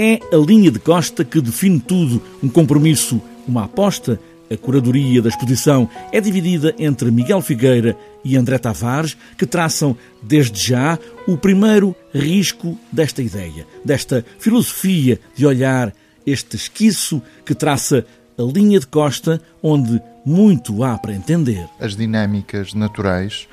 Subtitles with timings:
[0.00, 4.20] É a linha de costa que define tudo, um compromisso, uma aposta.
[4.48, 10.68] A curadoria da exposição é dividida entre Miguel Figueira e André Tavares, que traçam desde
[10.68, 15.92] já o primeiro risco desta ideia, desta filosofia de olhar,
[16.24, 18.06] este esquiço que traça
[18.38, 21.68] a linha de costa onde muito há para entender.
[21.80, 23.48] As dinâmicas naturais,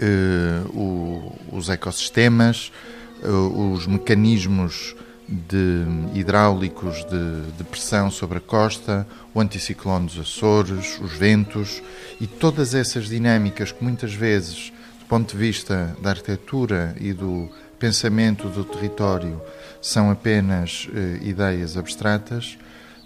[0.00, 2.72] eh, o, os ecossistemas,
[3.22, 4.96] eh, os mecanismos
[5.28, 5.84] de
[6.14, 11.82] hidráulicos de, de, pressão sobre a costa, o anticiclone dos Açores, os ventos
[12.18, 17.50] e todas essas dinâmicas que muitas vezes, do ponto de vista da arquitetura e do
[17.78, 19.40] pensamento do território,
[19.82, 22.58] são apenas eh, ideias abstratas,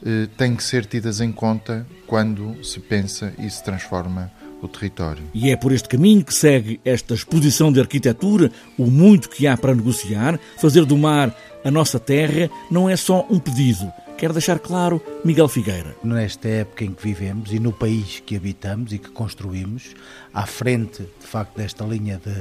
[0.05, 4.31] eh, têm que ser tidas em conta quando se pensa e se transforma
[4.63, 5.25] o território.
[5.35, 9.57] E é por este caminho que segue esta exposição de arquitetura, o muito que há
[9.57, 13.93] para negociar, fazer do mar a nossa terra não é só um pedido.
[14.17, 15.97] Quer deixar claro Miguel Figueira.
[16.03, 19.95] Nesta época em que vivemos e no país que habitamos e que construímos,
[20.33, 22.33] à frente, de facto, desta linha de,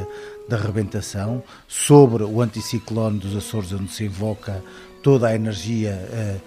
[0.47, 4.63] de arrebentação, sobre o anticiclone dos Açores, onde se invoca
[5.01, 5.89] toda a energia.
[5.89, 6.37] Eh,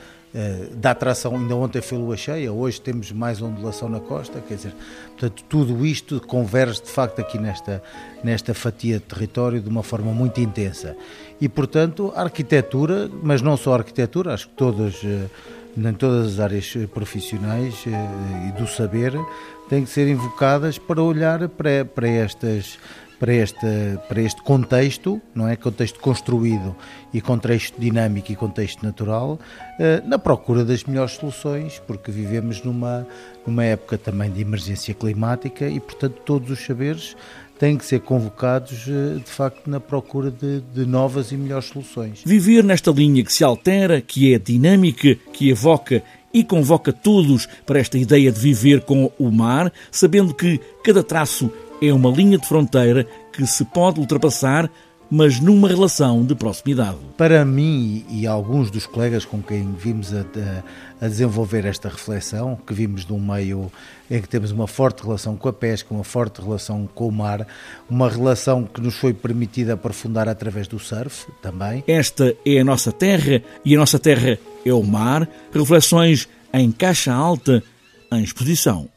[0.75, 4.75] da atração, ainda ontem foi lua cheia, hoje temos mais ondulação na costa, quer dizer,
[5.13, 7.81] portanto, tudo isto converge de facto aqui nesta,
[8.23, 10.97] nesta fatia de território de uma forma muito intensa.
[11.41, 15.29] E, portanto, a arquitetura, mas não só a arquitetura, acho que todas, eh,
[15.77, 19.13] em todas as áreas profissionais eh, e do saber,
[19.69, 22.79] têm que ser invocadas para olhar para, para estas
[23.19, 23.67] para este,
[24.09, 25.57] para este contexto, não é?
[25.57, 26.75] Contexto construído
[27.13, 29.39] e contexto dinâmico e contexto natural,
[29.79, 33.07] eh, na procura das melhores soluções, porque vivemos numa,
[33.47, 37.17] numa época também de emergência climática e, portanto, todos os saberes
[37.59, 42.23] têm que ser convocados, eh, de facto, na procura de, de novas e melhores soluções.
[42.25, 47.79] Viver nesta linha que se altera, que é dinâmica, que evoca e convoca todos para
[47.79, 51.51] esta ideia de viver com o mar, sabendo que cada traço
[51.81, 54.71] é uma linha de fronteira que se pode ultrapassar,
[55.11, 56.99] mas numa relação de proximidade.
[57.17, 60.25] Para mim e alguns dos colegas com quem vimos a,
[61.01, 63.71] a, desenvolver esta reflexão, que vimos de um meio
[64.11, 67.47] em que temos uma forte relação com a pesca, uma forte relação com o mar,
[67.89, 71.85] uma relação que nos foi permitida aprofundar através do surf também.
[71.87, 75.29] Esta é a nossa terra e a nossa terra é o mar.
[75.53, 77.63] Reflexões em caixa alta,
[78.13, 78.94] em exposição.